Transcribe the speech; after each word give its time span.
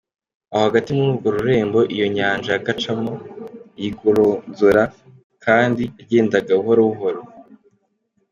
Aho 0.53 0.61
hagati 0.67 0.89
muri 0.95 1.07
urwo 1.13 1.29
rurembo, 1.35 1.79
iyo 1.95 2.07
nyanja 2.17 2.49
yacagamo 2.55 3.13
yigoronzora 3.81 4.81
kandi 5.45 5.83
yagendaga 5.99 6.51
buhoro 6.59 6.81
buhoro. 6.91 7.21